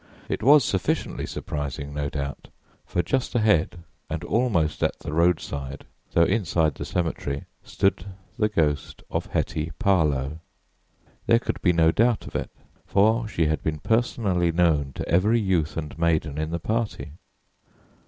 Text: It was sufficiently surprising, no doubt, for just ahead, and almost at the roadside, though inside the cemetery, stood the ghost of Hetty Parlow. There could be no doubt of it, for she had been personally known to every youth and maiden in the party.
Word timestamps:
It 0.27 0.41
was 0.41 0.65
sufficiently 0.65 1.27
surprising, 1.27 1.93
no 1.93 2.09
doubt, 2.09 2.47
for 2.87 3.03
just 3.03 3.35
ahead, 3.35 3.83
and 4.09 4.23
almost 4.23 4.81
at 4.81 4.97
the 4.97 5.13
roadside, 5.13 5.85
though 6.13 6.23
inside 6.23 6.73
the 6.73 6.85
cemetery, 6.85 7.45
stood 7.63 8.03
the 8.35 8.49
ghost 8.49 9.03
of 9.11 9.27
Hetty 9.27 9.71
Parlow. 9.77 10.39
There 11.27 11.37
could 11.37 11.61
be 11.61 11.71
no 11.71 11.91
doubt 11.91 12.25
of 12.25 12.35
it, 12.35 12.49
for 12.87 13.27
she 13.27 13.45
had 13.45 13.61
been 13.61 13.77
personally 13.77 14.51
known 14.51 14.91
to 14.95 15.07
every 15.07 15.39
youth 15.39 15.77
and 15.77 15.95
maiden 15.99 16.39
in 16.39 16.49
the 16.49 16.57
party. 16.59 17.11